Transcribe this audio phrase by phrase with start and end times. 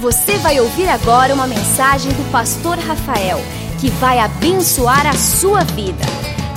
[0.00, 3.38] Você vai ouvir agora uma mensagem do pastor Rafael,
[3.78, 6.02] que vai abençoar a sua vida.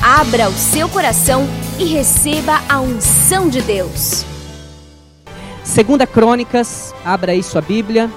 [0.02, 1.45] Abra o seu coração
[1.77, 4.23] e receba a unção de Deus.
[5.61, 8.09] Segunda Crônicas, abra aí sua Bíblia.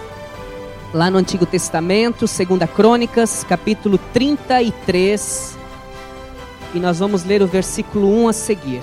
[0.95, 5.59] Lá no Antigo Testamento, Segunda Crônicas, capítulo 33.
[6.73, 8.83] E nós vamos ler o versículo 1 a seguir.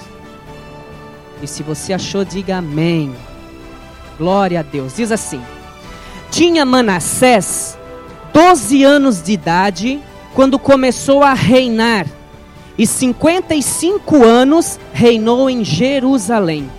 [1.41, 3.16] E se você achou, diga amém.
[4.17, 4.98] Glória a Deus.
[4.98, 5.41] Diz assim:
[6.34, 7.78] Tinha Manassés
[8.34, 10.02] 12 anos de idade
[10.34, 12.08] quando começou a reinar,
[12.76, 16.72] e 55 anos reinou em Jerusalém.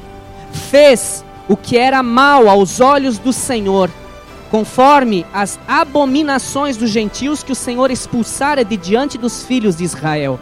[0.51, 3.89] Fez o que era mal aos olhos do Senhor,
[4.51, 10.41] conforme as abominações dos gentios que o Senhor expulsara de diante dos filhos de Israel.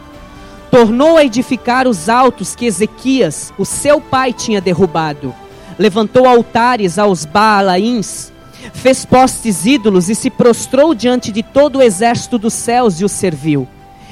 [0.71, 5.35] Tornou a edificar os altos que Ezequias, o seu pai, tinha derrubado.
[5.77, 8.32] Levantou altares aos Baalaíns,
[8.73, 13.09] fez postes ídolos e se prostrou diante de todo o exército dos céus e o
[13.09, 13.67] serviu.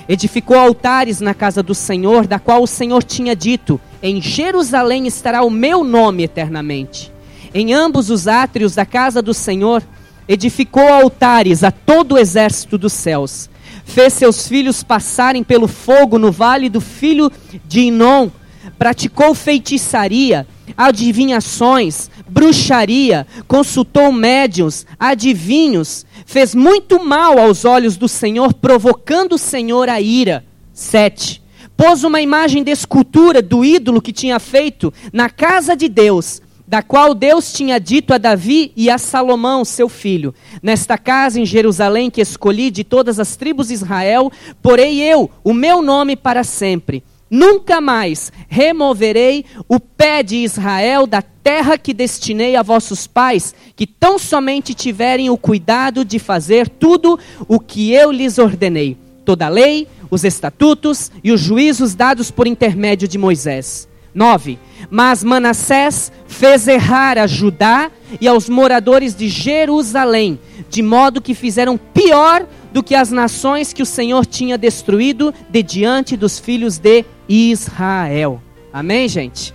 [0.10, 5.44] Edificou altares na casa do Senhor, da qual o Senhor tinha dito: Em Jerusalém estará
[5.44, 7.12] o meu nome eternamente.
[7.54, 9.84] Em ambos os átrios da casa do Senhor,
[10.28, 13.50] edificou altares a todo o exército dos céus.
[13.84, 17.32] Fez seus filhos passarem pelo fogo no vale do filho
[17.66, 18.30] de Inom,
[18.78, 29.34] praticou feitiçaria, adivinhações, bruxaria, consultou médiuns, adivinhos, fez muito mal aos olhos do Senhor, provocando
[29.34, 30.46] o Senhor a ira.
[30.74, 31.42] 7.
[31.76, 36.82] Pôs uma imagem de escultura do ídolo que tinha feito na casa de Deus, da
[36.82, 40.34] qual Deus tinha dito a Davi e a Salomão, seu filho:
[40.64, 45.54] Nesta casa em Jerusalém que escolhi de todas as tribos de Israel, porei eu o
[45.54, 47.04] meu nome para sempre.
[47.32, 53.88] Nunca mais removerei o pé de Israel da terra que destinei a vossos pais, que
[53.88, 58.98] tão somente tiverem o cuidado de fazer tudo o que eu lhes ordenei.
[59.24, 63.88] Toda a lei, os estatutos e os juízos dados por intermédio de Moisés.
[64.14, 64.60] 9.
[64.90, 70.38] Mas Manassés fez errar a Judá e aos moradores de Jerusalém,
[70.70, 75.64] de modo que fizeram pior do que as nações que o Senhor tinha destruído de
[75.64, 78.42] diante dos filhos de Israel.
[78.74, 79.54] Amém, gente?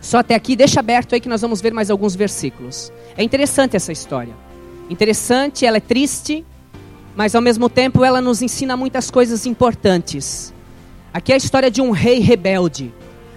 [0.00, 2.90] Só até aqui, deixa aberto aí que nós vamos ver mais alguns versículos.
[3.14, 4.32] É interessante essa história.
[4.88, 6.44] Interessante, ela é triste,
[7.14, 10.54] mas ao mesmo tempo ela nos ensina muitas coisas importantes.
[11.12, 12.92] Aqui é a história de um rei rebelde.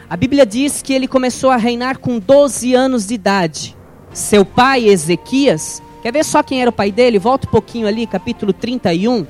[0.09, 3.75] A Bíblia diz que ele começou a reinar com 12 anos de idade.
[4.13, 7.19] Seu pai, Ezequias, quer ver só quem era o pai dele?
[7.19, 9.27] Volta um pouquinho ali, capítulo 31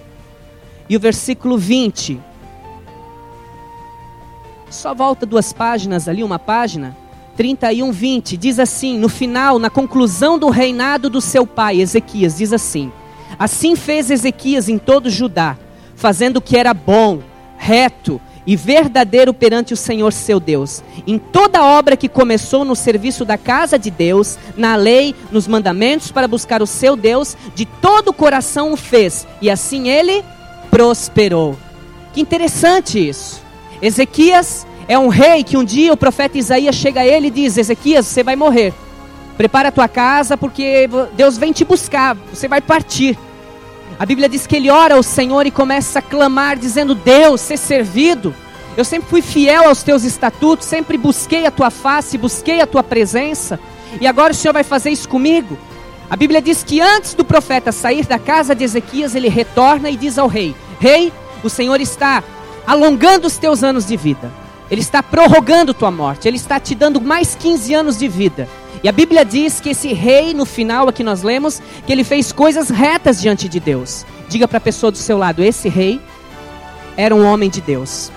[0.87, 2.21] e o versículo 20.
[4.73, 6.97] Só volta duas páginas ali, uma página.
[7.37, 8.35] 31, 20.
[8.35, 12.91] Diz assim: no final, na conclusão do reinado do seu pai, Ezequias, diz assim:
[13.37, 15.55] Assim fez Ezequias em todo Judá,
[15.95, 17.19] fazendo o que era bom,
[17.55, 20.83] reto e verdadeiro perante o Senhor seu Deus.
[21.05, 26.11] Em toda obra que começou no serviço da casa de Deus, na lei, nos mandamentos
[26.11, 30.25] para buscar o seu Deus, de todo o coração o fez, e assim ele
[30.71, 31.55] prosperou.
[32.11, 33.42] Que interessante isso.
[33.83, 37.57] Ezequias é um rei que um dia o profeta Isaías chega a ele e diz:
[37.57, 38.73] Ezequias, você vai morrer.
[39.35, 43.19] Prepara a tua casa porque Deus vem te buscar, você vai partir.
[43.99, 47.57] A Bíblia diz que ele ora ao Senhor e começa a clamar, dizendo: Deus, ser
[47.57, 48.33] servido.
[48.77, 52.83] Eu sempre fui fiel aos teus estatutos, sempre busquei a tua face, busquei a tua
[52.83, 53.59] presença,
[53.99, 55.59] e agora o Senhor vai fazer isso comigo.
[56.09, 59.97] A Bíblia diz que antes do profeta sair da casa de Ezequias, ele retorna e
[59.97, 61.11] diz ao rei: Rei,
[61.43, 62.23] o Senhor está
[62.65, 64.31] alongando os teus anos de vida.
[64.69, 66.27] Ele está prorrogando tua morte.
[66.27, 68.47] Ele está te dando mais 15 anos de vida.
[68.83, 72.31] E a Bíblia diz que esse rei, no final aqui nós lemos, que ele fez
[72.31, 74.05] coisas retas diante de Deus.
[74.27, 76.01] Diga para a pessoa do seu lado: esse rei
[76.97, 78.11] era um homem de Deus.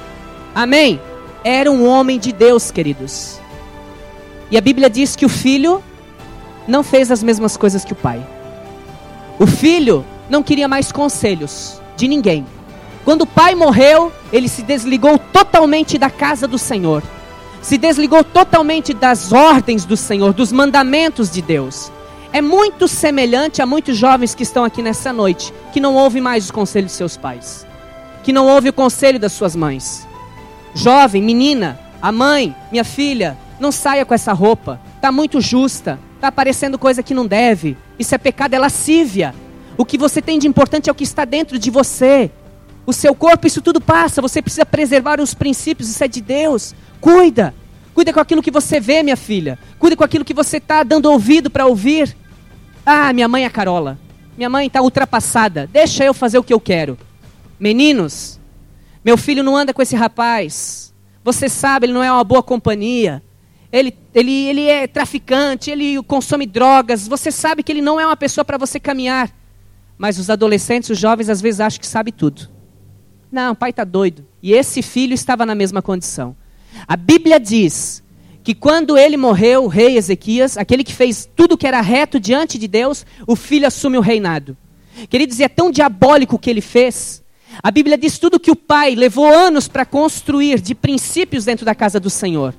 [0.54, 1.00] Amém?
[1.44, 3.38] Era um homem de Deus, queridos.
[4.50, 5.82] E a Bíblia diz que o filho
[6.66, 8.24] não fez as mesmas coisas que o pai.
[9.38, 12.47] O filho não queria mais conselhos de ninguém.
[13.06, 17.04] Quando o pai morreu, ele se desligou totalmente da casa do Senhor.
[17.62, 21.92] Se desligou totalmente das ordens do Senhor, dos mandamentos de Deus.
[22.32, 26.47] É muito semelhante a muitos jovens que estão aqui nessa noite, que não ouvem mais
[26.47, 27.64] os conselhos de seus pais,
[28.24, 30.04] que não ouvem o conselho das suas mães.
[30.74, 36.26] Jovem, menina, a mãe, minha filha, não saia com essa roupa, está muito justa, está
[36.26, 39.32] aparecendo coisa que não deve, isso é pecado, é lascívia.
[39.78, 42.32] O que você tem de importante é o que está dentro de você,
[42.86, 44.22] o seu corpo, isso tudo passa.
[44.22, 46.74] Você precisa preservar os princípios, isso é de Deus.
[47.00, 47.53] Cuida.
[47.92, 49.59] Cuida com aquilo que você vê, minha filha.
[49.78, 52.16] Cuida com aquilo que você está dando ouvido para ouvir.
[52.84, 53.98] Ah, minha mãe é Carola.
[54.36, 56.97] minha mãe está ultrapassada, deixa eu fazer o que eu quero.
[57.59, 58.38] Meninos,
[59.04, 60.94] meu filho não anda com esse rapaz.
[61.24, 63.22] Você sabe, ele não é uma boa companhia.
[63.72, 67.09] Ele, ele, ele é traficante, ele consome drogas.
[67.09, 69.30] Você sabe que ele não é uma pessoa para você caminhar.
[69.98, 72.55] Mas os adolescentes, os jovens, às vezes acham que sabe tudo.
[73.36, 74.27] Não, o pai está doido.
[74.42, 76.34] E esse filho estava na mesma condição.
[76.88, 78.03] A Bíblia diz
[78.42, 82.56] que quando ele morreu, o rei Ezequias, aquele que fez tudo que era reto diante
[82.56, 84.56] de Deus, o filho assume o reinado.
[85.10, 87.22] Queridos, e é tão diabólico o que ele fez.
[87.62, 91.74] A Bíblia diz tudo que o pai levou anos para construir de princípios dentro da
[91.74, 92.54] casa do Senhor,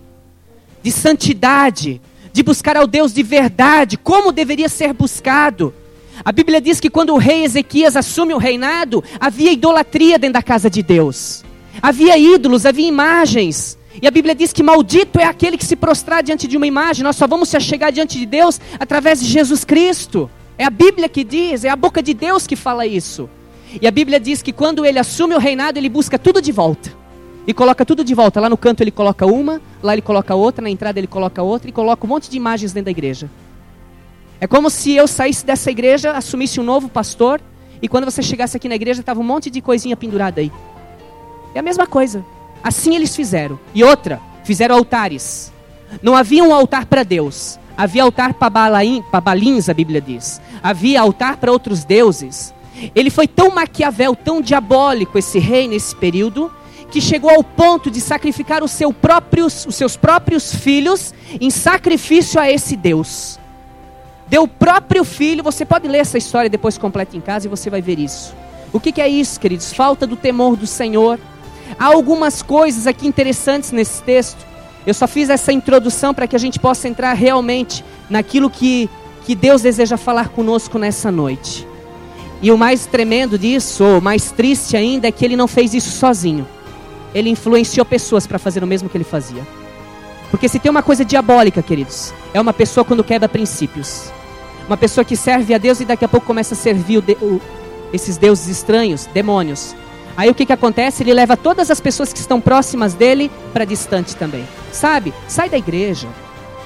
[0.83, 1.99] de santidade,
[2.31, 5.73] de buscar ao Deus de verdade, como deveria ser buscado.
[6.23, 10.41] A Bíblia diz que quando o rei Ezequias assume o reinado, havia idolatria dentro da
[10.41, 11.43] casa de Deus.
[11.81, 13.77] Havia ídolos, havia imagens.
[14.01, 17.03] E a Bíblia diz que maldito é aquele que se prostrar diante de uma imagem.
[17.03, 20.29] Nós só vamos se achegar diante de Deus através de Jesus Cristo.
[20.57, 23.29] É a Bíblia que diz, é a boca de Deus que fala isso.
[23.81, 26.91] E a Bíblia diz que quando ele assume o reinado, ele busca tudo de volta.
[27.45, 28.39] E coloca tudo de volta.
[28.39, 31.69] Lá no canto ele coloca uma, lá ele coloca outra, na entrada ele coloca outra
[31.69, 33.29] e coloca um monte de imagens dentro da igreja.
[34.39, 37.41] É como se eu saísse dessa igreja, assumisse um novo pastor,
[37.81, 40.51] e quando você chegasse aqui na igreja, estava um monte de coisinha pendurada aí.
[41.53, 42.23] É a mesma coisa.
[42.63, 43.59] Assim eles fizeram.
[43.73, 45.51] E outra, fizeram altares.
[46.01, 47.59] Não havia um altar para Deus.
[47.75, 48.49] Havia altar para
[49.21, 50.41] balins, a Bíblia diz.
[50.61, 52.53] Havia altar para outros deuses.
[52.95, 56.51] Ele foi tão maquiavel, tão diabólico esse rei nesse período,
[56.91, 62.39] que chegou ao ponto de sacrificar os, seu próprios, os seus próprios filhos em sacrifício
[62.39, 63.39] a esse Deus.
[64.27, 67.69] Deu o próprio filho, você pode ler essa história depois completa em casa e você
[67.69, 68.35] vai ver isso.
[68.73, 69.71] O que, que é isso, queridos?
[69.73, 71.17] Falta do temor do Senhor.
[71.79, 74.45] Há algumas coisas aqui interessantes nesse texto.
[74.85, 78.89] Eu só fiz essa introdução para que a gente possa entrar realmente naquilo que,
[79.25, 81.65] que Deus deseja falar conosco nessa noite.
[82.41, 85.89] E o mais tremendo disso, ou mais triste ainda, é que ele não fez isso
[85.89, 86.47] sozinho.
[87.13, 89.45] Ele influenciou pessoas para fazer o mesmo que ele fazia.
[90.29, 94.11] Porque se tem uma coisa diabólica, queridos, é uma pessoa quando quebra princípios.
[94.67, 97.13] Uma pessoa que serve a Deus e daqui a pouco começa a servir o de,
[97.21, 97.41] o,
[97.93, 99.75] esses deuses estranhos, demônios.
[100.15, 101.03] Aí o que, que acontece?
[101.03, 104.45] Ele leva todas as pessoas que estão próximas dele para distante também.
[104.71, 105.13] Sabe?
[105.27, 106.07] Sai da igreja.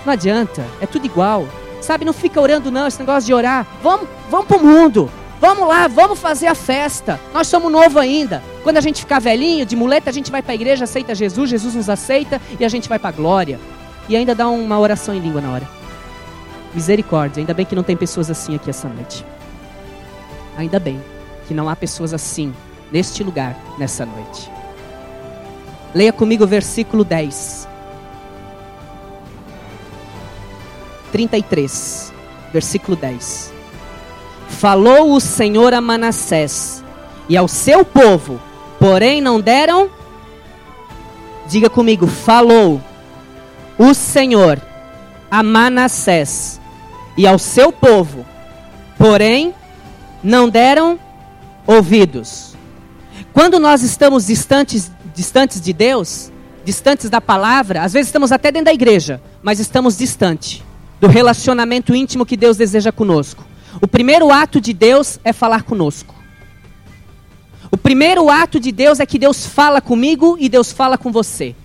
[0.06, 1.48] Não adianta, é tudo igual.
[1.80, 2.06] Sabe?
[2.06, 3.68] Não fica orando não, esse negócio de orar.
[3.84, 5.12] Vamos, vamos pro mundo.
[5.40, 7.20] Vamos lá, vamos fazer a festa.
[7.34, 8.44] Nós somos novo ainda.
[8.64, 11.50] Quando a gente ficar velhinho, de muleta, a gente vai para a igreja, aceita Jesus,
[11.50, 13.60] Jesus nos aceita e a gente vai para a glória.
[14.08, 15.81] E ainda dá uma oração em língua na hora.
[16.74, 19.26] Misericórdia, ainda bem que não tem pessoas assim aqui essa noite.
[20.58, 21.02] Ainda bem
[21.48, 22.54] que não há pessoas assim
[22.92, 24.50] neste lugar nessa noite.
[25.94, 27.68] Leia comigo o versículo 10.
[31.12, 32.14] 33,
[32.54, 33.54] versículo 10.
[34.48, 36.82] Falou o Senhor a Manassés
[37.28, 38.40] e ao seu povo,
[38.80, 39.90] porém não deram.
[41.48, 42.82] Diga comigo, falou
[43.78, 44.62] o Senhor
[45.30, 46.61] a Manassés
[47.22, 48.26] e ao seu povo,
[48.98, 49.54] porém
[50.24, 51.00] não deram
[51.68, 52.56] ouvidos.
[53.32, 56.32] Quando nós estamos distantes, distantes de Deus,
[56.66, 60.64] distantes da palavra, às vezes estamos até dentro da igreja, mas estamos distante
[61.00, 63.46] do relacionamento íntimo que Deus deseja conosco.
[63.80, 66.16] O primeiro ato de Deus é falar conosco.
[67.72, 71.56] O primeiro ato de Deus é que Deus fala comigo e Deus fala com você.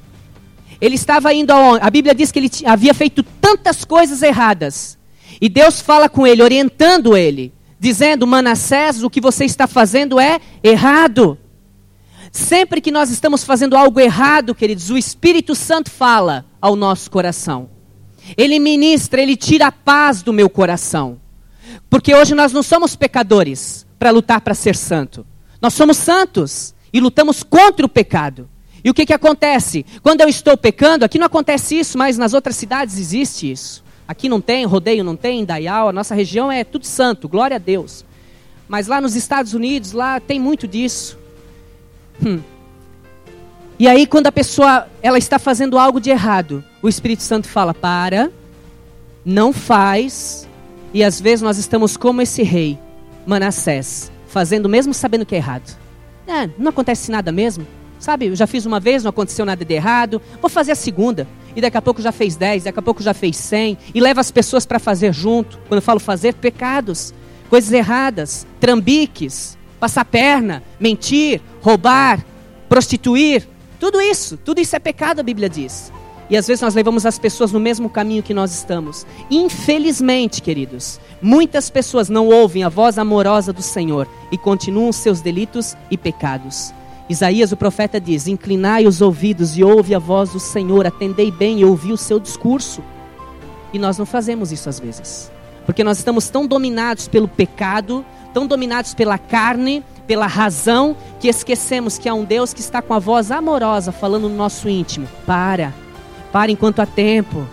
[0.82, 1.82] Ele estava indo aonde?
[1.82, 4.95] A Bíblia diz que ele havia feito tantas coisas erradas.
[5.40, 10.40] E Deus fala com ele, orientando ele, dizendo: Manassés, o que você está fazendo é
[10.62, 11.38] errado.
[12.32, 17.70] Sempre que nós estamos fazendo algo errado, queridos, o Espírito Santo fala ao nosso coração.
[18.36, 21.20] Ele ministra, ele tira a paz do meu coração.
[21.88, 25.26] Porque hoje nós não somos pecadores para lutar para ser santo.
[25.62, 28.48] Nós somos santos e lutamos contra o pecado.
[28.84, 29.84] E o que, que acontece?
[30.02, 33.82] Quando eu estou pecando, aqui não acontece isso, mas nas outras cidades existe isso.
[34.08, 37.58] Aqui não tem, rodeio não tem, Dayal, a nossa região é tudo santo, glória a
[37.58, 38.04] Deus.
[38.68, 41.18] Mas lá nos Estados Unidos, lá tem muito disso.
[42.24, 42.40] Hum.
[43.78, 47.74] E aí quando a pessoa ela está fazendo algo de errado, o Espírito Santo fala:
[47.74, 48.30] "Para,
[49.24, 50.48] não faz".
[50.94, 52.78] E às vezes nós estamos como esse rei,
[53.26, 55.76] Manassés, fazendo mesmo sabendo que é errado.
[56.26, 57.66] É, não acontece nada mesmo.
[57.98, 60.20] Sabe, eu já fiz uma vez, não aconteceu nada de errado.
[60.40, 61.26] Vou fazer a segunda.
[61.56, 63.78] E daqui a pouco já fez dez, daqui a pouco já fez cem.
[63.94, 65.58] E leva as pessoas para fazer junto.
[65.66, 67.14] Quando eu falo fazer, pecados,
[67.48, 72.24] coisas erradas, trambiques, passar perna, mentir, roubar,
[72.68, 73.48] prostituir.
[73.80, 75.90] Tudo isso, tudo isso é pecado, a Bíblia diz.
[76.28, 79.06] E às vezes nós levamos as pessoas no mesmo caminho que nós estamos.
[79.30, 85.76] Infelizmente, queridos, muitas pessoas não ouvem a voz amorosa do Senhor e continuam seus delitos
[85.90, 86.74] e pecados.
[87.08, 91.60] Isaías, o profeta, diz: Inclinai os ouvidos e ouve a voz do Senhor, atendei bem
[91.60, 92.82] e ouvi o seu discurso.
[93.72, 95.30] E nós não fazemos isso às vezes,
[95.64, 101.98] porque nós estamos tão dominados pelo pecado, tão dominados pela carne, pela razão, que esquecemos
[101.98, 105.72] que há um Deus que está com a voz amorosa falando no nosso íntimo: Para
[106.36, 107.46] para enquanto há tempo.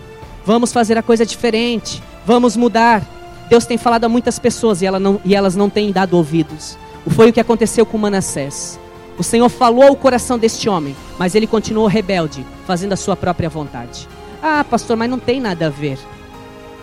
[0.44, 2.02] Vamos fazer a coisa diferente.
[2.26, 3.02] Vamos mudar.
[3.48, 6.76] Deus tem falado a muitas pessoas e, ela não, e elas não têm dado ouvidos.
[7.08, 8.78] Foi o que aconteceu com Manassés.
[9.16, 13.48] O Senhor falou ao coração deste homem, mas ele continuou rebelde, fazendo a sua própria
[13.48, 14.08] vontade.
[14.42, 15.98] Ah, pastor, mas não tem nada a ver.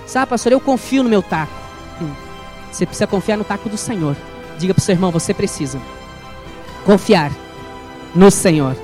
[0.06, 1.54] Sabe, pastor, eu confio no meu taco.
[2.02, 2.12] Hum,
[2.72, 4.16] você precisa confiar no taco do Senhor.
[4.58, 5.80] Diga para o seu irmão, você precisa
[6.86, 7.32] confiar
[8.16, 8.76] no Senhor.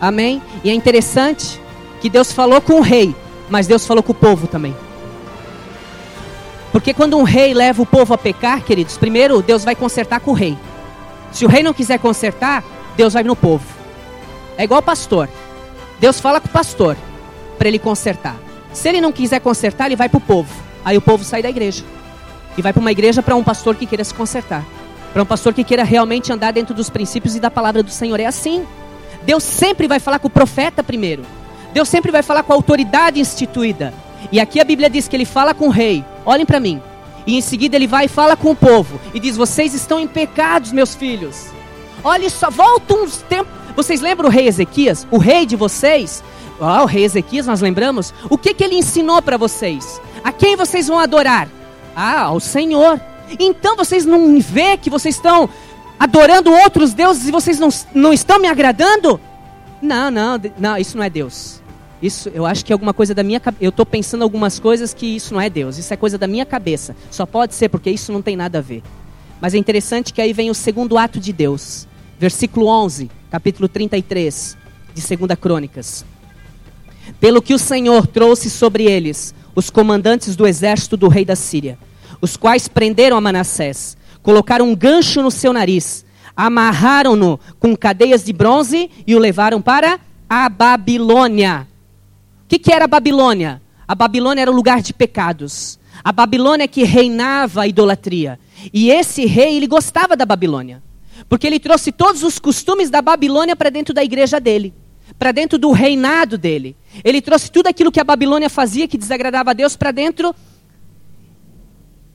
[0.00, 0.42] Amém?
[0.62, 1.60] E é interessante
[2.00, 3.14] que Deus falou com o rei,
[3.48, 4.76] mas Deus falou com o povo também.
[6.70, 10.32] Porque quando um rei leva o povo a pecar, queridos, primeiro Deus vai consertar com
[10.32, 10.58] o rei.
[11.30, 12.62] Se o rei não quiser consertar,
[12.96, 13.64] Deus vai no povo.
[14.56, 15.28] É igual o pastor.
[16.00, 16.96] Deus fala com o pastor
[17.58, 18.36] para ele consertar.
[18.72, 20.52] Se ele não quiser consertar, ele vai para o povo.
[20.84, 21.84] Aí o povo sai da igreja.
[22.56, 24.64] E vai para uma igreja para um pastor que queira se consertar.
[25.12, 28.18] Para um pastor que queira realmente andar dentro dos princípios e da palavra do Senhor.
[28.20, 28.66] É assim.
[29.22, 31.24] Deus sempre vai falar com o profeta primeiro.
[31.72, 33.94] Deus sempre vai falar com a autoridade instituída.
[34.30, 36.04] E aqui a Bíblia diz que ele fala com o rei.
[36.24, 36.80] Olhem para mim.
[37.26, 39.00] E em seguida ele vai e fala com o povo.
[39.12, 41.46] E diz: Vocês estão em pecados, meus filhos.
[42.04, 43.50] Olha só, volta uns tempos.
[43.74, 45.06] Vocês lembram o rei Ezequias?
[45.10, 46.22] O rei de vocês?
[46.60, 48.12] Oh, o rei Ezequias, nós lembramos?
[48.28, 50.00] O que, que ele ensinou para vocês?
[50.22, 51.48] A quem vocês vão adorar?
[51.96, 53.00] Ah, ao Senhor.
[53.40, 55.48] Então vocês não vê que vocês estão
[55.98, 59.18] adorando outros deuses e vocês não, não estão me agradando?
[59.80, 61.62] Não, não, não, isso não é Deus.
[62.02, 65.16] Isso, eu acho que é alguma coisa da minha Eu estou pensando algumas coisas que
[65.16, 65.78] isso não é Deus.
[65.78, 66.94] Isso é coisa da minha cabeça.
[67.10, 68.82] Só pode ser porque isso não tem nada a ver.
[69.40, 71.88] Mas é interessante que aí vem o segundo ato de Deus.
[72.18, 74.56] Versículo 11, capítulo 33
[74.94, 76.04] de 2 Crônicas.
[77.20, 81.78] Pelo que o Senhor trouxe sobre eles os comandantes do exército do rei da Síria,
[82.20, 86.04] os quais prenderam a Manassés, colocaram um gancho no seu nariz,
[86.36, 91.66] amarraram-no com cadeias de bronze e o levaram para a Babilônia
[92.44, 93.60] o que, que era a Babilônia?
[93.88, 95.78] A Babilônia era o lugar de pecados.
[96.02, 98.38] A Babilônia que reinava a idolatria.
[98.72, 100.82] E esse rei, ele gostava da Babilônia.
[101.28, 104.74] Porque ele trouxe todos os costumes da Babilônia para dentro da igreja dele.
[105.18, 106.76] Para dentro do reinado dele.
[107.02, 110.34] Ele trouxe tudo aquilo que a Babilônia fazia que desagradava a Deus para dentro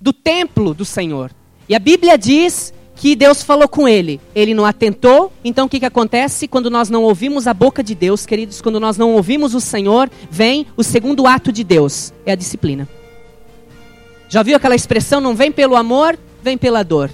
[0.02, 1.32] do templo do Senhor.
[1.68, 4.20] E a Bíblia diz que Deus falou com ele.
[4.36, 5.32] Ele não atentou.
[5.44, 8.62] Então o que, que acontece quando nós não ouvimos a boca de Deus, queridos?
[8.62, 12.88] Quando nós não ouvimos o Senhor, vem o segundo ato de Deus: é a disciplina.
[14.28, 15.22] Já viu aquela expressão?
[15.22, 17.10] Não vem pelo amor, vem pela dor.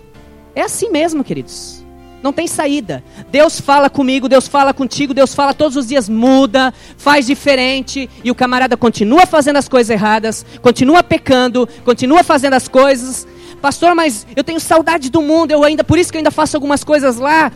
[0.55, 1.83] É assim mesmo, queridos.
[2.23, 3.03] Não tem saída.
[3.29, 8.31] Deus fala comigo, Deus fala contigo, Deus fala todos os dias, muda, faz diferente, e
[8.31, 13.27] o camarada continua fazendo as coisas erradas, continua pecando, continua fazendo as coisas,
[13.61, 16.55] Pastor, mas eu tenho saudade do mundo, eu ainda, por isso que eu ainda faço
[16.55, 17.51] algumas coisas lá.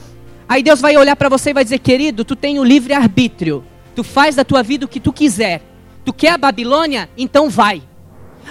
[0.48, 3.64] Aí Deus vai olhar para você e vai dizer: "Querido, tu tem o livre arbítrio.
[3.96, 5.62] Tu faz da tua vida o que tu quiser.
[6.04, 7.08] Tu quer a Babilônia?
[7.16, 7.84] Então vai."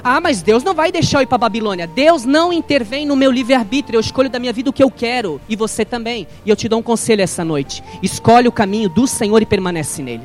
[0.03, 1.87] Ah, mas Deus não vai deixar eu ir para Babilônia.
[1.87, 3.97] Deus não intervém no meu livre-arbítrio.
[3.97, 5.41] Eu escolho da minha vida o que eu quero.
[5.49, 6.27] E você também.
[6.45, 7.83] E eu te dou um conselho essa noite.
[8.03, 10.23] Escolhe o caminho do Senhor e permanece nele.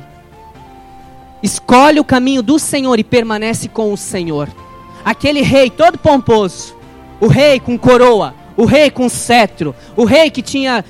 [1.42, 4.48] Escolhe o caminho do Senhor e permanece com o Senhor.
[5.04, 6.74] Aquele rei todo pomposo,
[7.20, 10.82] o rei com coroa, o rei com cetro, o rei que tinha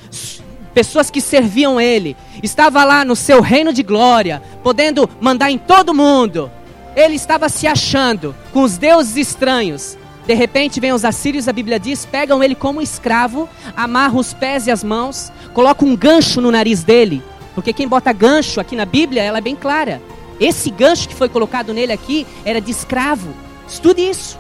[0.73, 5.95] pessoas que serviam ele, estava lá no seu reino de glória, podendo mandar em todo
[5.95, 6.51] mundo.
[6.97, 9.99] Ele estava se achando com os deuses estranhos.
[10.27, 14.67] De repente vem os assírios, a Bíblia diz, pegam ele como escravo, amarram os pés
[14.67, 17.23] e as mãos, colocam um gancho no nariz dele.
[17.55, 20.01] Porque quem bota gancho aqui na Bíblia, ela é bem clara.
[20.41, 23.35] Esse gancho que foi colocado nele aqui era de escravo.
[23.69, 24.39] Estude isso.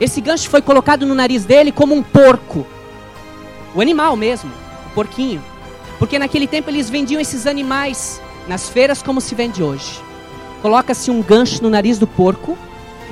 [0.00, 2.66] Esse gancho foi colocado no nariz dele como um porco.
[3.74, 4.50] O animal mesmo,
[4.86, 5.42] o porquinho.
[5.98, 10.00] Porque naquele tempo eles vendiam esses animais nas feiras como se vende hoje.
[10.64, 12.56] Coloca-se um gancho no nariz do porco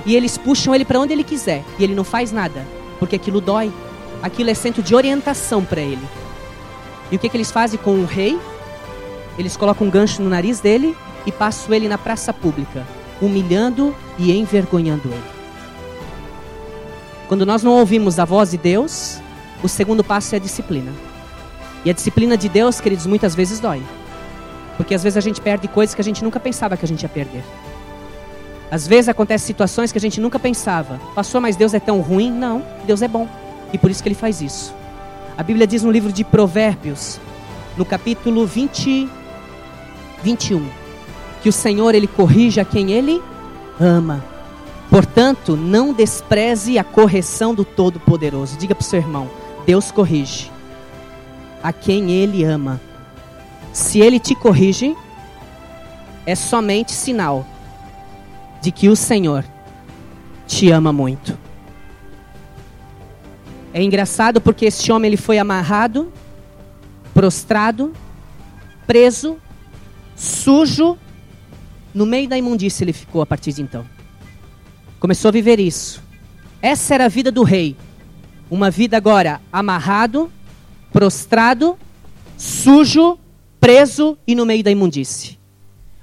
[0.06, 2.66] e eles puxam ele para onde ele quiser e ele não faz nada,
[2.98, 3.70] porque aquilo dói.
[4.22, 6.00] Aquilo é centro de orientação para ele.
[7.10, 8.40] E o que, que eles fazem com o rei?
[9.36, 12.86] Eles colocam um gancho no nariz dele e passam ele na praça pública,
[13.20, 15.30] humilhando e envergonhando ele.
[17.28, 19.20] Quando nós não ouvimos a voz de Deus,
[19.62, 20.90] o segundo passo é a disciplina.
[21.84, 23.82] E a disciplina de Deus, queridos, muitas vezes dói.
[24.76, 27.02] Porque às vezes a gente perde coisas que a gente nunca pensava que a gente
[27.02, 27.44] ia perder.
[28.70, 30.98] Às vezes acontecem situações que a gente nunca pensava.
[31.14, 32.30] Pastor, mas Deus é tão ruim?
[32.30, 33.28] Não, Deus é bom.
[33.72, 34.74] E por isso que ele faz isso.
[35.36, 37.20] A Bíblia diz no livro de Provérbios,
[37.76, 39.08] no capítulo 20,
[40.22, 40.66] 21,
[41.42, 43.22] que o Senhor ele corrige a quem ele
[43.80, 44.24] ama.
[44.88, 48.58] Portanto, não despreze a correção do Todo-Poderoso.
[48.58, 49.30] Diga para o seu irmão:
[49.66, 50.50] Deus corrige
[51.62, 52.80] a quem ele ama.
[53.72, 54.96] Se ele te corrige,
[56.26, 57.46] é somente sinal
[58.60, 59.44] de que o Senhor
[60.46, 61.36] te ama muito.
[63.72, 66.12] É engraçado porque este homem ele foi amarrado,
[67.14, 67.92] prostrado,
[68.86, 69.38] preso,
[70.14, 70.98] sujo,
[71.94, 73.86] no meio da imundícia ele ficou a partir de então.
[75.00, 76.02] Começou a viver isso.
[76.60, 77.76] Essa era a vida do rei.
[78.50, 80.30] Uma vida agora amarrado,
[80.92, 81.78] prostrado,
[82.36, 83.18] sujo,
[83.62, 85.38] preso e no meio da imundície.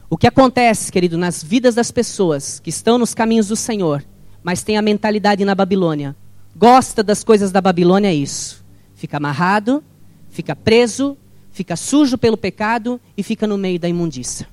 [0.10, 4.02] O que acontece, querido, nas vidas das pessoas que estão nos caminhos do Senhor,
[4.42, 6.16] mas têm a mentalidade na Babilônia,
[6.56, 8.64] gosta das coisas da Babilônia, é isso.
[8.96, 9.84] Fica amarrado,
[10.30, 11.18] fica preso,
[11.52, 14.48] fica sujo pelo pecado e fica no meio da imundícia.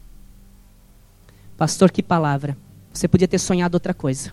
[1.57, 2.59] Pastor, que palavra.
[2.93, 4.33] Você podia ter sonhado outra coisa.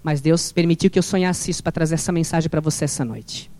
[0.00, 3.50] Mas Deus permitiu que eu sonhasse isso para trazer essa mensagem para você essa noite.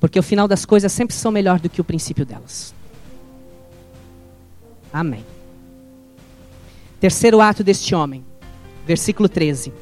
[0.00, 2.74] Porque o final das coisas sempre são melhor do que o princípio delas.
[4.92, 5.24] Amém.
[7.00, 8.24] Terceiro ato deste homem,
[8.86, 9.72] versículo 13.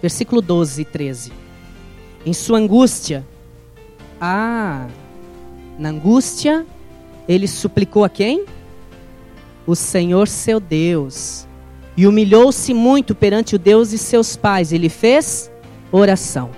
[0.00, 1.32] Versículo 12 e 13.
[2.24, 3.26] Em sua angústia,
[4.20, 4.86] ah,
[5.78, 6.66] na angústia,
[7.28, 8.44] ele suplicou a quem?
[9.66, 11.46] O Senhor seu Deus.
[11.96, 14.72] E humilhou-se muito perante o Deus de seus pais.
[14.72, 15.50] Ele fez
[15.90, 16.50] oração.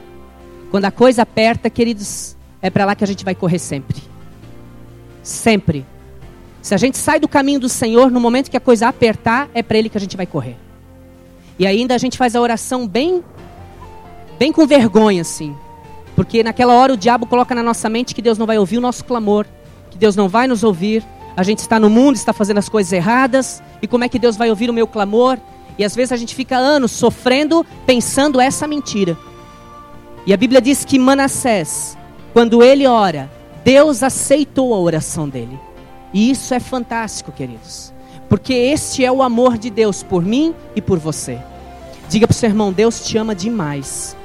[0.71, 4.03] Quando a coisa aperta, queridos, é para lá que a gente vai correr sempre.
[5.23, 5.87] Sempre.
[6.63, 9.63] Se a gente sai do caminho do Senhor, no momento que a coisa apertar, é
[9.63, 10.57] para Ele que a gente vai correr.
[11.59, 13.23] E ainda a gente faz a oração bem,
[14.39, 15.55] bem com vergonha, assim.
[16.15, 18.81] Porque naquela hora o diabo coloca na nossa mente que Deus não vai ouvir o
[18.81, 19.47] nosso clamor,
[19.91, 21.05] que Deus não vai nos ouvir.
[21.37, 24.37] A gente está no mundo, está fazendo as coisas erradas, e como é que Deus
[24.37, 25.39] vai ouvir o meu clamor?
[25.79, 29.17] E às vezes a gente fica anos sofrendo, pensando essa mentira.
[30.27, 31.97] E a Bíblia diz que Manassés,
[32.33, 33.31] quando ele ora,
[33.65, 35.59] Deus aceitou a oração dele.
[36.13, 37.93] E isso é fantástico, queridos.
[38.29, 41.39] Porque este é o amor de Deus por mim e por você.
[42.09, 44.17] Diga para o seu irmão: Deus te ama demais.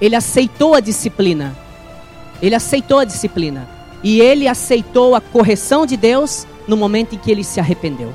[0.00, 1.56] Ele aceitou a disciplina.
[2.42, 3.68] Ele aceitou a disciplina.
[4.02, 8.12] E ele aceitou a correção de Deus no momento em que ele se arrependeu.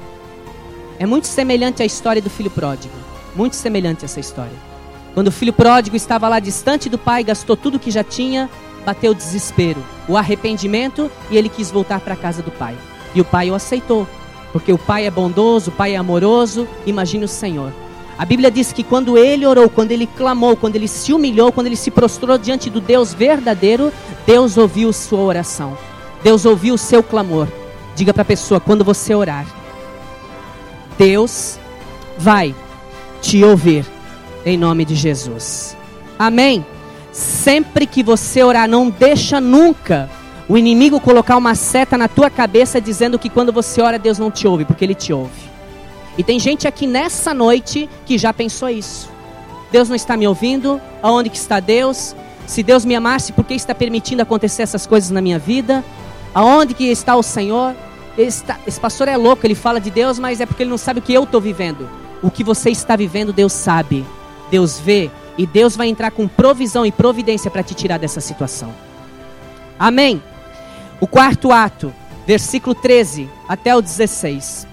[0.99, 2.93] É muito semelhante à história do filho pródigo.
[3.35, 4.68] Muito semelhante essa história.
[5.13, 8.49] Quando o filho pródigo estava lá distante do pai, gastou tudo que já tinha
[8.85, 12.75] bateu o desespero, o arrependimento e ele quis voltar para a casa do pai.
[13.13, 14.07] E o pai o aceitou,
[14.51, 16.67] porque o pai é bondoso, o pai é amoroso.
[16.85, 17.71] Imagine o Senhor.
[18.17, 21.67] A Bíblia diz que quando ele orou, quando ele clamou, quando ele se humilhou, quando
[21.67, 23.93] ele se prostrou diante do Deus verdadeiro,
[24.25, 25.77] Deus ouviu sua oração.
[26.21, 27.47] Deus ouviu o seu clamor.
[27.95, 29.45] Diga para a pessoa, quando você orar,
[30.97, 31.57] Deus
[32.17, 32.53] vai
[33.21, 33.85] te ouvir
[34.45, 35.75] em nome de Jesus.
[36.17, 36.65] Amém.
[37.11, 40.09] Sempre que você orar, não deixa nunca
[40.47, 44.31] o inimigo colocar uma seta na tua cabeça dizendo que quando você ora Deus não
[44.31, 45.49] te ouve, porque ele te ouve.
[46.17, 49.09] E tem gente aqui nessa noite que já pensou isso.
[49.71, 50.81] Deus não está me ouvindo?
[51.01, 52.15] Aonde que está Deus?
[52.47, 55.83] Se Deus me amasse, por que está permitindo acontecer essas coisas na minha vida?
[56.33, 57.75] Aonde que está o Senhor?
[58.17, 61.03] Esse pastor é louco, ele fala de Deus, mas é porque ele não sabe o
[61.03, 61.87] que eu estou vivendo.
[62.21, 64.05] O que você está vivendo, Deus sabe.
[64.49, 68.73] Deus vê, e Deus vai entrar com provisão e providência para te tirar dessa situação.
[69.77, 70.21] Amém.
[70.99, 71.93] O quarto ato,
[72.27, 74.67] versículo 13 até o 16.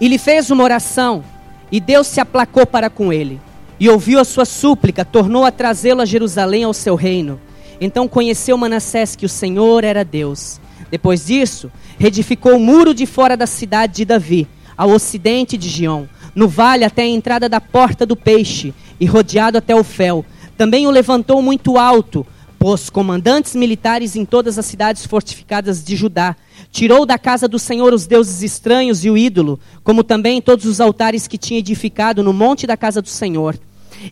[0.00, 1.22] E lhe fez uma oração,
[1.70, 3.40] e Deus se aplacou para com ele,
[3.78, 7.40] e ouviu a sua súplica, tornou a trazê-lo a Jerusalém ao seu reino.
[7.80, 10.60] Então conheceu Manassés que o Senhor era Deus.
[10.90, 16.04] Depois disso, reedificou o muro de fora da cidade de Davi, ao ocidente de Gion,
[16.34, 20.24] no vale até a entrada da porta do peixe, e rodeado até o fel.
[20.56, 22.26] Também o levantou muito alto,
[22.58, 26.34] pôs comandantes militares em todas as cidades fortificadas de Judá.
[26.70, 30.80] Tirou da casa do Senhor os deuses estranhos e o ídolo, como também todos os
[30.80, 33.58] altares que tinha edificado no monte da casa do Senhor.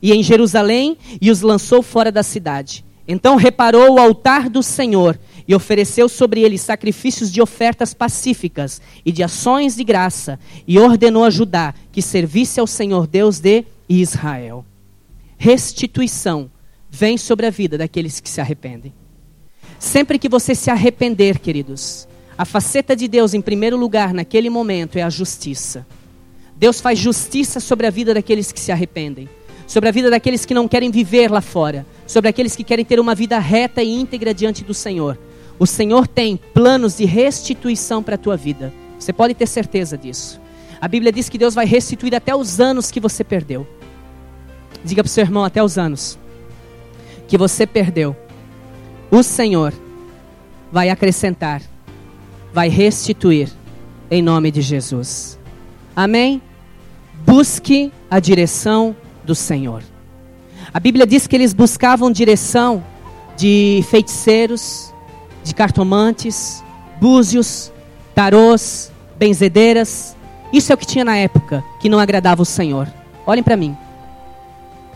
[0.02, 2.84] E em Jerusalém, e os lançou fora da cidade.
[3.06, 9.12] Então reparou o altar do Senhor e ofereceu sobre ele sacrifícios de ofertas pacíficas e
[9.12, 14.64] de ações de graça, e ordenou a Judá que servisse ao Senhor Deus de Israel
[15.42, 16.48] restituição
[16.88, 18.94] vem sobre a vida daqueles que se arrependem.
[19.76, 22.06] Sempre que você se arrepender, queridos,
[22.38, 25.86] A faceta de Deus, em primeiro lugar, naquele momento, é a justiça.
[26.56, 29.28] Deus faz justiça sobre a vida daqueles que se arrependem,
[29.66, 32.98] sobre a vida daqueles que não querem viver lá fora, sobre aqueles que querem ter
[32.98, 35.18] uma vida reta e íntegra diante do Senhor.
[35.62, 38.74] O Senhor tem planos de restituição para a tua vida.
[38.98, 40.40] Você pode ter certeza disso.
[40.80, 43.64] A Bíblia diz que Deus vai restituir até os anos que você perdeu.
[44.84, 46.18] Diga para o seu irmão, até os anos
[47.28, 48.16] que você perdeu.
[49.08, 49.72] O Senhor
[50.72, 51.62] vai acrescentar,
[52.52, 53.48] vai restituir,
[54.10, 55.38] em nome de Jesus.
[55.94, 56.42] Amém?
[57.24, 59.84] Busque a direção do Senhor.
[60.74, 62.84] A Bíblia diz que eles buscavam direção
[63.36, 64.91] de feiticeiros,
[65.42, 66.62] de cartomantes,
[67.00, 67.72] búzios,
[68.14, 70.16] tarôs, benzedeiras.
[70.52, 72.88] Isso é o que tinha na época que não agradava o Senhor.
[73.26, 73.76] Olhem para mim.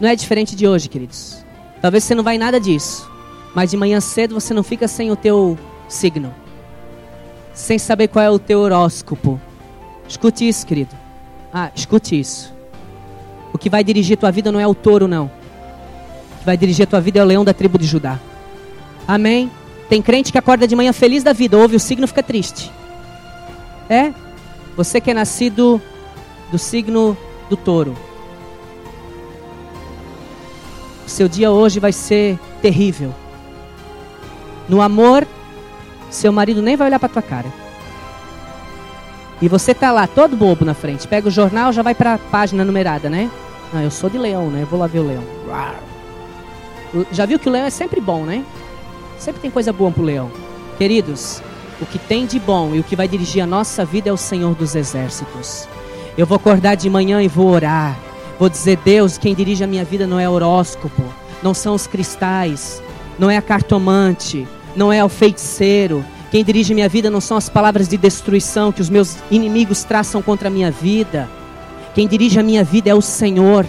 [0.00, 1.44] Não é diferente de hoje, queridos.
[1.80, 3.10] Talvez você não vá em nada disso.
[3.54, 6.34] Mas de manhã cedo você não fica sem o teu signo.
[7.54, 9.40] Sem saber qual é o teu horóscopo.
[10.06, 10.94] Escute isso, querido.
[11.52, 12.54] Ah, escute isso.
[13.52, 15.26] O que vai dirigir tua vida não é o touro, não.
[15.26, 18.18] O que vai dirigir tua vida é o leão da tribo de Judá.
[19.08, 19.50] Amém?
[19.88, 22.72] Tem crente que acorda de manhã feliz da vida, ouve o signo fica triste.
[23.88, 24.12] É?
[24.76, 25.80] Você que é nascido
[26.50, 27.16] do signo
[27.48, 27.96] do touro.
[31.06, 33.14] O seu dia hoje vai ser terrível.
[34.68, 35.26] No amor,
[36.10, 37.46] seu marido nem vai olhar para tua cara.
[39.40, 41.06] E você tá lá todo bobo na frente.
[41.06, 43.30] Pega o jornal, já vai para a página numerada, né?
[43.72, 44.62] Não, eu sou de leão, né?
[44.62, 45.22] Eu vou lá ver o leão.
[47.12, 48.44] Já viu que o leão é sempre bom, né?
[49.18, 50.30] Sempre tem coisa boa pro leão.
[50.78, 51.42] Queridos,
[51.80, 54.16] o que tem de bom e o que vai dirigir a nossa vida é o
[54.16, 55.68] Senhor dos Exércitos.
[56.16, 57.98] Eu vou acordar de manhã e vou orar.
[58.38, 61.02] Vou dizer, Deus, quem dirige a minha vida não é horóscopo,
[61.42, 62.82] não são os cristais,
[63.18, 66.04] não é a cartomante, não é o feiticeiro.
[66.30, 70.20] Quem dirige minha vida não são as palavras de destruição que os meus inimigos traçam
[70.20, 71.28] contra a minha vida.
[71.94, 73.64] Quem dirige a minha vida é o Senhor.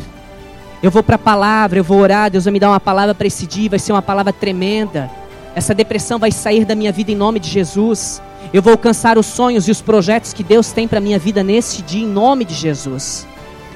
[0.84, 3.26] Eu vou para a palavra, eu vou orar, Deus vai me dar uma palavra para
[3.26, 5.10] esse dia, vai ser uma palavra tremenda.
[5.58, 8.22] Essa depressão vai sair da minha vida em nome de Jesus.
[8.54, 11.82] Eu vou alcançar os sonhos e os projetos que Deus tem para minha vida nesse
[11.82, 13.26] dia em nome de Jesus.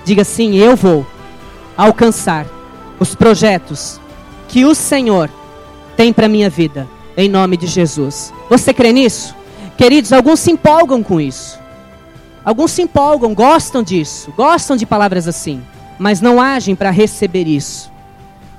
[0.06, 1.04] Diga assim: eu vou
[1.76, 2.46] alcançar
[3.00, 4.00] os projetos
[4.48, 5.28] que o Senhor
[5.98, 8.32] tem para minha vida em nome de Jesus.
[8.48, 9.36] Você crê nisso?
[9.76, 11.58] Queridos, alguns se empolgam com isso.
[12.46, 15.60] Alguns se empolgam, gostam disso, gostam de palavras assim,
[15.98, 17.92] mas não agem para receber isso.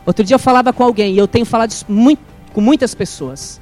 [0.04, 3.60] Outro dia eu falava com alguém e eu tenho falado muito, com muitas pessoas.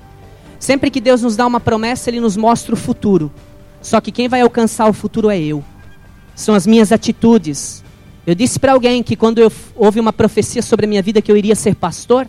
[0.59, 3.33] Sempre que Deus nos dá uma promessa, Ele nos mostra o futuro.
[3.81, 5.65] Só que quem vai alcançar o futuro é eu.
[6.35, 7.83] São as minhas atitudes.
[8.27, 11.33] Eu disse para alguém que quando eu, houve uma profecia sobre a minha vida que
[11.33, 12.29] eu iria ser pastor,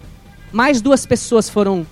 [0.52, 1.86] mais duas pessoas foram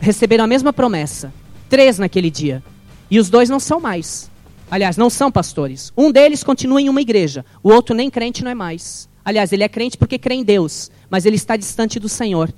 [0.00, 1.32] receberam a mesma promessa.
[1.68, 2.62] Três naquele dia.
[3.10, 4.30] E os dois não são mais.
[4.70, 5.92] Aliás, não são pastores.
[5.96, 7.44] Um deles continua em uma igreja.
[7.62, 9.08] O outro nem crente não é mais.
[9.24, 10.90] Aliás, ele é crente porque crê em Deus.
[11.08, 12.52] Mas ele está distante do Senhor.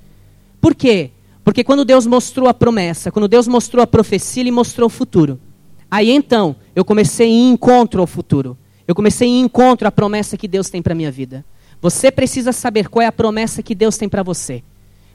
[0.61, 1.11] Por quê?
[1.43, 5.39] Porque quando Deus mostrou a promessa, quando Deus mostrou a profecia, Ele mostrou o futuro.
[5.91, 8.57] Aí então, eu comecei em encontro ao futuro.
[8.87, 11.45] Eu comecei em encontro à promessa que Deus tem para minha vida.
[11.81, 14.63] Você precisa saber qual é a promessa que Deus tem para você.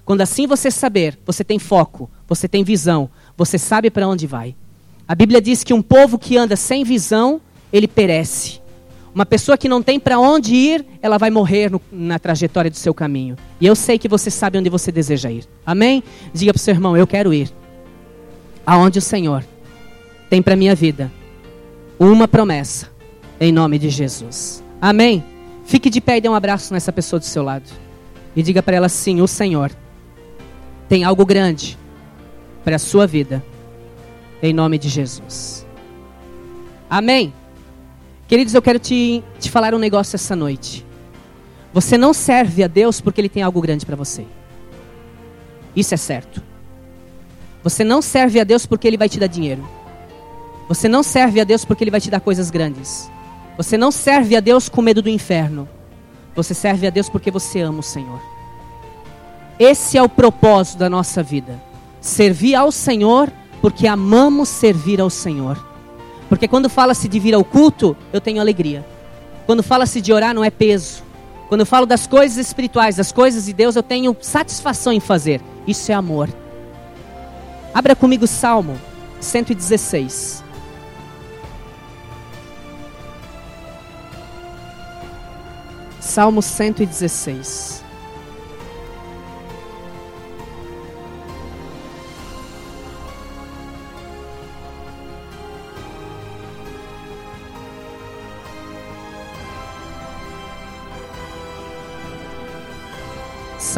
[0.05, 4.55] Quando assim você saber, você tem foco, você tem visão, você sabe para onde vai.
[5.07, 7.41] A Bíblia diz que um povo que anda sem visão,
[7.73, 8.58] ele perece.
[9.19, 12.77] Uma pessoa que não tem para onde ir, ela vai morrer no, na trajetória do
[12.77, 13.35] seu caminho.
[13.61, 15.45] E eu sei que você sabe onde você deseja ir.
[15.67, 16.05] Amém?
[16.33, 17.53] Diga para o seu irmão: Eu quero ir
[18.65, 19.45] aonde o Senhor
[20.31, 21.11] tem para minha vida
[21.99, 22.93] uma promessa,
[23.41, 24.63] em nome de Jesus.
[24.81, 25.25] Amém?
[25.65, 27.69] Fique de pé e dê um abraço nessa pessoa do seu lado.
[28.37, 29.73] E diga para ela: Sim, o Senhor
[30.89, 31.77] tem algo grande
[32.63, 33.45] para a sua vida,
[34.41, 35.67] em nome de Jesus.
[36.89, 37.33] Amém?
[38.29, 40.85] Queridos, eu quero te, te falar um negócio essa noite.
[41.73, 44.27] Você não serve a Deus porque Ele tem algo grande para você.
[45.75, 46.43] Isso é certo.
[47.65, 49.67] Você não serve a Deus porque Ele vai te dar dinheiro.
[50.69, 53.11] Você não serve a Deus porque Ele vai te dar coisas grandes.
[53.57, 55.67] Você não serve a Deus com medo do inferno.
[56.37, 58.21] Você serve a Deus porque você ama o Senhor.
[59.59, 61.61] Esse é o propósito da nossa vida.
[61.99, 65.68] Servir ao Senhor porque amamos servir ao Senhor.
[66.29, 68.85] Porque quando fala-se de vir ao culto, eu tenho alegria.
[69.47, 71.03] Quando fala-se de orar, não é peso.
[71.49, 75.41] Quando eu falo das coisas espirituais, das coisas de Deus, eu tenho satisfação em fazer.
[75.67, 76.29] Isso é amor.
[77.73, 78.79] Abra comigo Salmo
[79.21, 80.45] 116.
[85.99, 87.88] Salmo 116.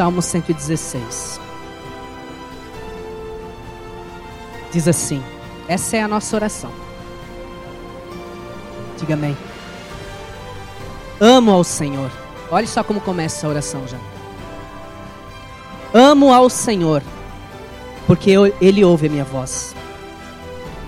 [0.01, 1.39] Salmo 116.
[4.71, 5.21] Diz assim:
[5.67, 6.71] essa é a nossa oração.
[8.97, 9.37] Diga amém.
[11.19, 12.09] Amo ao Senhor.
[12.49, 13.99] Olha só como começa a oração já.
[15.93, 17.03] Amo ao Senhor,
[18.07, 19.75] porque Ele ouve a minha voz.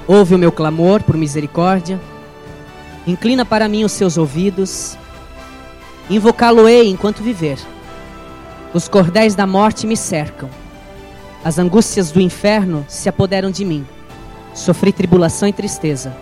[0.07, 2.01] Ouve o meu clamor por misericórdia.
[3.05, 4.97] Inclina para mim os seus ouvidos.
[6.09, 7.72] Invocá-lo-ei enquanto viver.
[8.73, 10.49] Os cordéis da morte me cercam.
[11.43, 13.85] As angústias do inferno se apoderam de mim.
[14.53, 16.15] Sofri tribulação e tristeza.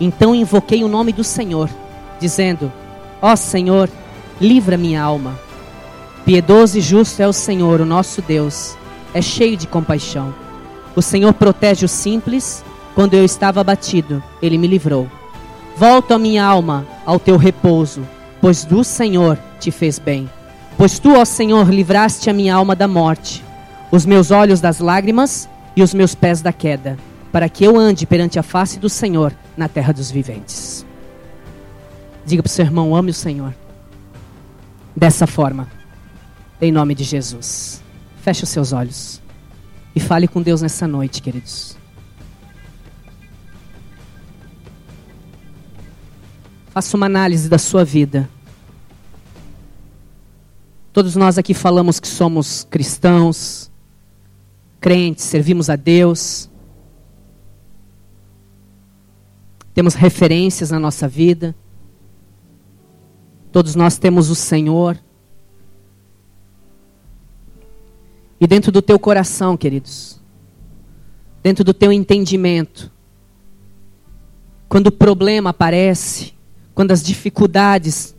[0.00, 1.68] Então invoquei o nome do Senhor,
[2.20, 2.72] dizendo:
[3.20, 3.90] Ó oh, Senhor,
[4.40, 5.36] livra minha alma.
[6.24, 8.76] Piedoso e justo é o Senhor, o nosso Deus.
[9.12, 10.32] É cheio de compaixão.
[10.94, 12.64] O Senhor protege os simples.
[12.94, 15.10] Quando eu estava abatido, ele me livrou.
[15.76, 18.06] Volto a minha alma ao teu repouso,
[18.40, 20.30] pois do Senhor te fez bem.
[20.76, 23.42] Pois tu, ó Senhor, livraste a minha alma da morte,
[23.90, 26.98] os meus olhos das lágrimas e os meus pés da queda,
[27.32, 30.84] para que eu ande perante a face do Senhor na terra dos viventes.
[32.26, 33.54] Diga para o seu irmão: ame o Senhor.
[34.94, 35.68] Dessa forma,
[36.60, 37.82] em nome de Jesus.
[38.22, 39.22] Feche os seus olhos
[39.94, 41.76] e fale com Deus nessa noite, queridos.
[46.70, 48.28] Faça uma análise da sua vida.
[50.96, 53.70] Todos nós aqui falamos que somos cristãos,
[54.80, 56.48] crentes, servimos a Deus.
[59.74, 61.54] Temos referências na nossa vida.
[63.52, 64.98] Todos nós temos o Senhor.
[68.40, 70.18] E dentro do teu coração, queridos,
[71.42, 72.90] dentro do teu entendimento,
[74.66, 76.32] quando o problema aparece,
[76.74, 78.15] quando as dificuldades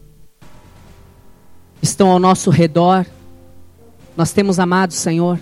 [1.82, 3.06] estão ao nosso redor,
[4.16, 5.40] nós temos amado o Senhor,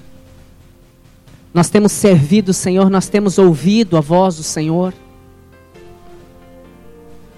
[1.54, 4.94] nós temos servido o Senhor, nós temos ouvido a voz do Senhor.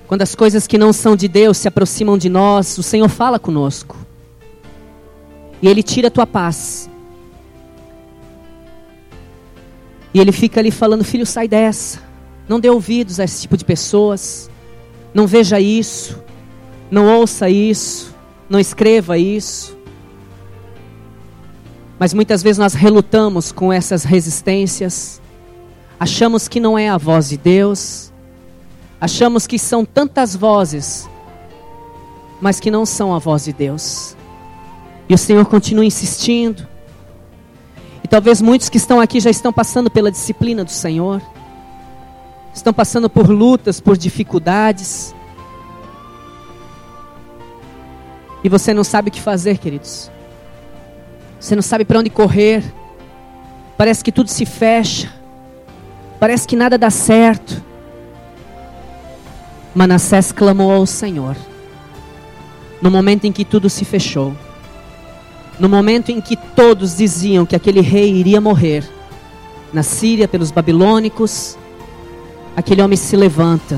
[0.07, 3.38] Quando as coisas que não são de Deus se aproximam de nós, o Senhor fala
[3.38, 3.95] conosco.
[5.62, 6.89] E Ele tira a tua paz.
[10.13, 12.01] E Ele fica ali falando: Filho, sai dessa.
[12.47, 14.49] Não dê ouvidos a esse tipo de pessoas.
[15.13, 16.19] Não veja isso.
[16.89, 18.15] Não ouça isso.
[18.49, 19.77] Não escreva isso.
[21.99, 25.21] Mas muitas vezes nós relutamos com essas resistências.
[25.99, 28.07] Achamos que não é a voz de Deus
[28.99, 31.07] Achamos que são tantas vozes,
[32.41, 34.17] mas que não são a voz de Deus.
[35.07, 36.67] E o Senhor continua insistindo.
[38.03, 41.21] E talvez muitos que estão aqui já estão passando pela disciplina do Senhor,
[42.53, 45.13] estão passando por lutas, por dificuldades.
[48.47, 50.10] E você não sabe o que fazer, queridos.
[51.38, 52.63] Você não sabe para onde correr.
[53.75, 55.13] Parece que tudo se fecha.
[56.17, 57.62] Parece que nada dá certo.
[59.75, 61.36] Manassés clamou ao Senhor.
[62.81, 64.33] No momento em que tudo se fechou.
[65.60, 68.89] No momento em que todos diziam que aquele rei iria morrer.
[69.73, 71.57] Na Síria, pelos babilônicos.
[72.55, 73.77] Aquele homem se levanta.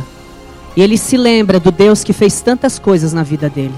[0.77, 3.73] E ele se lembra do Deus que fez tantas coisas na vida dele.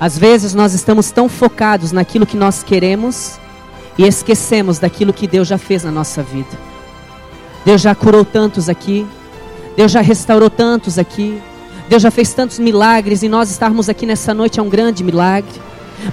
[0.00, 3.38] Às vezes nós estamos tão focados naquilo que nós queremos
[3.96, 6.56] e esquecemos daquilo que Deus já fez na nossa vida.
[7.64, 9.06] Deus já curou tantos aqui,
[9.76, 11.40] Deus já restaurou tantos aqui.
[11.88, 15.50] Deus já fez tantos milagres e nós estarmos aqui nessa noite é um grande milagre.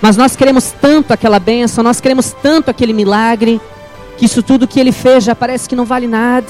[0.01, 3.59] Mas nós queremos tanto aquela bênção, nós queremos tanto aquele milagre,
[4.17, 6.47] que isso tudo que ele fez já parece que não vale nada.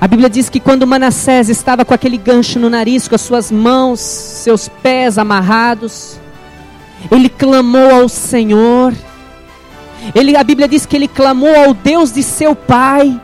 [0.00, 3.50] A Bíblia diz que quando Manassés estava com aquele gancho no nariz, com as suas
[3.50, 6.18] mãos, seus pés amarrados,
[7.10, 8.94] ele clamou ao Senhor.
[10.14, 13.20] Ele, a Bíblia diz que ele clamou ao Deus de seu pai,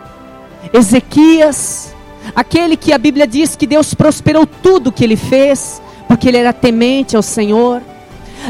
[0.72, 1.94] Ezequias
[2.34, 6.52] aquele que a Bíblia diz que Deus prosperou tudo que ele fez, porque ele era
[6.52, 7.82] temente ao Senhor.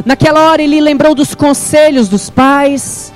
[0.05, 3.13] Naquela hora ele lembrou dos conselhos dos pais,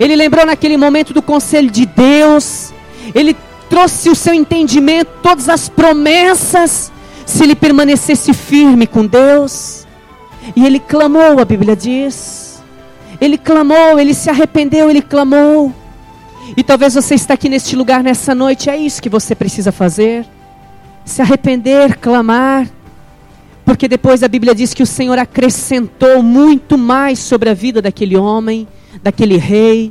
[0.00, 2.72] ele lembrou naquele momento do conselho de Deus,
[3.14, 3.36] ele
[3.72, 6.92] trouxe o seu entendimento, todas as promessas,
[7.24, 9.86] se ele permanecesse firme com Deus.
[10.54, 12.62] E ele clamou, a Bíblia diz.
[13.18, 15.72] Ele clamou, ele se arrependeu, ele clamou.
[16.54, 20.26] E talvez você está aqui neste lugar nessa noite, é isso que você precisa fazer.
[21.02, 22.68] Se arrepender, clamar.
[23.64, 28.18] Porque depois a Bíblia diz que o Senhor acrescentou muito mais sobre a vida daquele
[28.18, 28.68] homem,
[29.02, 29.90] daquele rei.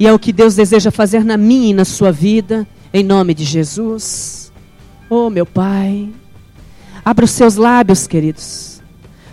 [0.00, 3.34] E é o que Deus deseja fazer na minha e na sua vida, em nome
[3.34, 4.52] de Jesus.
[5.08, 6.08] Oh, meu Pai.
[7.04, 8.82] Abra os seus lábios, queridos.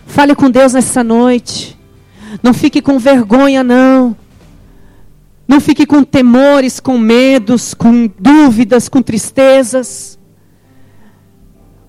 [0.08, 1.78] Fale com Deus nessa noite.
[2.42, 4.16] Não fique com vergonha, não.
[5.48, 10.18] Não fique com temores, com medos, com dúvidas, com tristezas.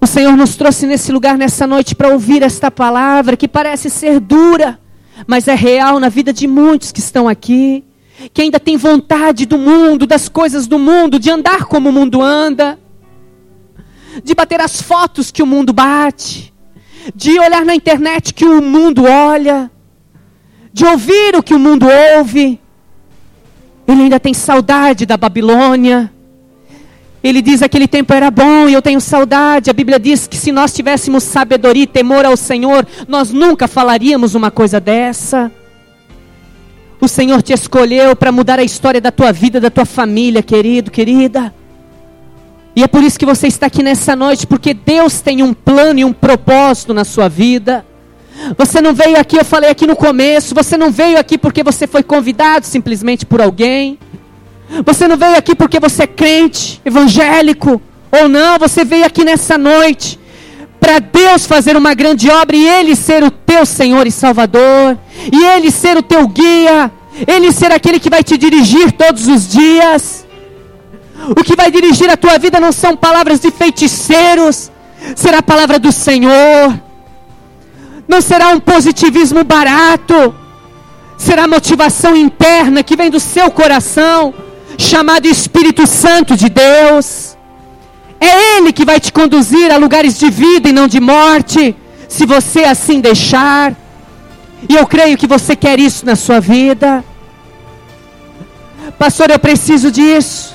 [0.00, 4.18] O Senhor nos trouxe nesse lugar nessa noite para ouvir esta palavra que parece ser
[4.18, 4.80] dura,
[5.26, 7.85] mas é real na vida de muitos que estão aqui,
[8.28, 12.20] que ainda tem vontade do mundo, das coisas do mundo, de andar como o mundo
[12.20, 12.78] anda,
[14.22, 16.52] de bater as fotos que o mundo bate,
[17.14, 19.70] de olhar na internet que o mundo olha,
[20.72, 22.61] de ouvir o que o mundo ouve.
[23.87, 26.12] Ele ainda tem saudade da Babilônia.
[27.22, 29.68] Ele diz: aquele tempo era bom e eu tenho saudade.
[29.68, 34.35] A Bíblia diz que se nós tivéssemos sabedoria e temor ao Senhor, nós nunca falaríamos
[34.35, 35.50] uma coisa dessa.
[37.11, 41.53] Senhor te escolheu para mudar a história da tua vida, da tua família, querido, querida.
[42.75, 45.99] E é por isso que você está aqui nessa noite, porque Deus tem um plano
[45.99, 47.85] e um propósito na sua vida.
[48.57, 51.87] Você não veio aqui, eu falei aqui no começo, você não veio aqui porque você
[51.87, 53.99] foi convidado simplesmente por alguém.
[54.87, 59.59] Você não veio aqui porque você é crente, evangélico ou não, você veio aqui nessa
[59.59, 60.18] noite
[60.81, 64.99] para Deus fazer uma grande obra e Ele ser o teu Senhor e Salvador,
[65.31, 66.90] e Ele ser o teu guia,
[67.26, 70.26] Ele ser aquele que vai te dirigir todos os dias.
[71.28, 74.70] O que vai dirigir a tua vida não são palavras de feiticeiros,
[75.14, 76.80] será a palavra do Senhor.
[78.09, 80.35] Não será um positivismo barato,
[81.18, 84.35] será motivação interna que vem do seu coração
[84.78, 87.37] chamado Espírito Santo de Deus.
[88.18, 91.76] É Ele que vai te conduzir a lugares de vida e não de morte,
[92.09, 93.74] se você assim deixar.
[94.68, 97.04] E eu creio que você quer isso na sua vida.
[99.00, 100.54] Pastor, eu preciso disso.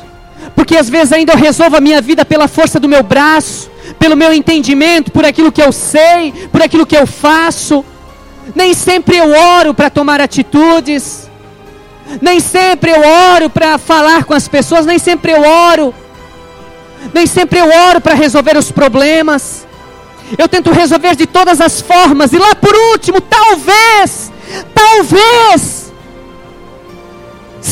[0.55, 4.15] Porque às vezes ainda eu resolvo a minha vida pela força do meu braço, pelo
[4.15, 7.83] meu entendimento, por aquilo que eu sei, por aquilo que eu faço.
[8.55, 11.27] Nem sempre eu oro para tomar atitudes.
[12.21, 13.01] Nem sempre eu
[13.33, 15.91] oro para falar com as pessoas, nem sempre eu oro.
[17.11, 19.65] Nem sempre eu oro para resolver os problemas.
[20.37, 22.31] Eu tento resolver de todas as formas.
[22.31, 24.31] E lá por último, talvez,
[24.71, 25.84] talvez,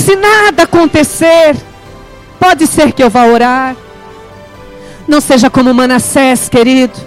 [0.03, 1.55] se nada acontecer,
[2.39, 3.75] pode ser que eu vá orar.
[5.07, 6.99] Não seja como Manassés, querido.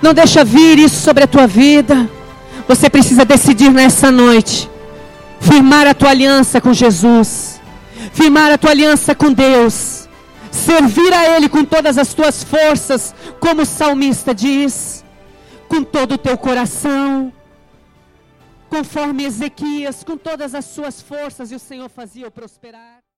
[0.00, 2.08] Não deixa vir isso sobre a tua vida.
[2.66, 4.70] Você precisa decidir nessa noite
[5.40, 7.60] firmar a tua aliança com Jesus,
[8.12, 10.08] firmar a tua aliança com Deus,
[10.50, 15.02] servir a Ele com todas as tuas forças, como o salmista diz,
[15.66, 17.32] com todo o teu coração,
[18.70, 22.99] conforme Ezequias, com todas as suas forças, e o Senhor fazia-o prosperar.